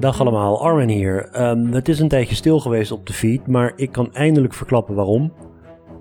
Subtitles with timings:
[0.00, 1.28] dag allemaal, Armin hier.
[1.32, 4.94] Ehm, het is een tijdje stil geweest op de feed, maar ik kan eindelijk verklappen
[4.94, 5.32] waarom.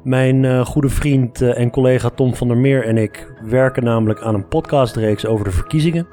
[0.04, 4.22] Mijn uh, goede vriend uh, en collega Tom van der Meer en ik werken namelijk
[4.22, 6.08] aan een podcastreeks over de verkiezingen.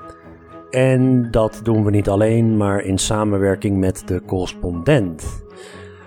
[0.70, 5.44] En dat doen we niet alleen, maar in samenwerking met de correspondent.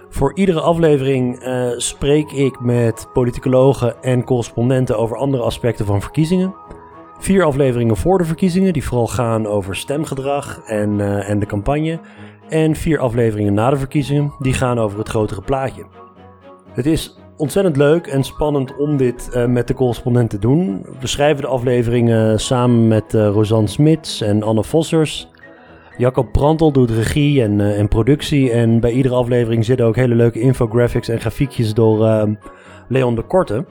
[0.10, 6.56] Voor iedere aflevering uh, spreek ik met politicologen en correspondenten over andere aspecten van verkiezingen.
[7.22, 12.00] Vier afleveringen voor de verkiezingen, die vooral gaan over stemgedrag en, uh, en de campagne.
[12.50, 15.86] En vier afleveringen na de verkiezingen, die gaan over het grotere plaatje.
[16.72, 20.86] Het is ontzettend leuk en spannend om dit uh, met de correspondent te doen.
[21.00, 25.30] We schrijven de afleveringen samen met uh, Rosanne Smits en Anne Vossers.
[25.98, 28.52] Jacob Brantel doet regie en, en productie.
[28.52, 32.28] En bij iedere aflevering zitten ook hele leuke infographics en grafiekjes door
[32.88, 33.66] Leon de Korte.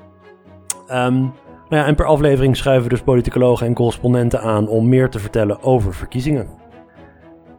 [0.93, 1.33] Um,
[1.69, 5.19] nou ja, en per aflevering schuiven we dus politicologen en correspondenten aan om meer te
[5.19, 6.49] vertellen over verkiezingen.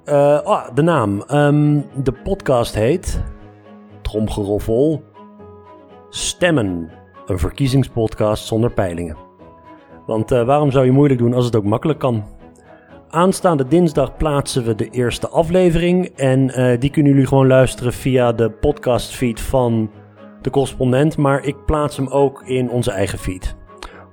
[0.06, 1.24] Uh, oh, de naam.
[1.32, 3.24] Um, de podcast heet.
[4.02, 5.04] Tromgeroffel.
[6.10, 6.90] Stemmen.
[7.26, 9.18] Een verkiezingspodcast zonder peilingen.
[10.06, 12.24] Want uh, waarom zou je moeilijk doen als het ook makkelijk kan?
[13.10, 16.06] Aanstaande dinsdag plaatsen we de eerste aflevering.
[16.16, 19.92] En uh, die kunnen jullie gewoon luisteren via de podcastfeed van
[20.42, 21.18] de correspondent.
[21.18, 23.58] Maar ik plaats hem ook in onze eigen feed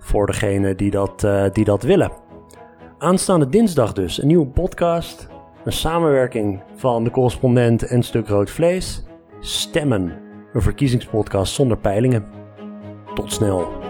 [0.07, 2.11] voor degene die dat, uh, die dat willen.
[2.99, 5.29] Aanstaande dinsdag dus een nieuwe podcast.
[5.65, 9.05] Een samenwerking van de correspondent en Stuk Rood Vlees.
[9.41, 10.13] Stemmen,
[10.53, 12.27] een verkiezingspodcast zonder peilingen.
[13.15, 13.86] Tot snel.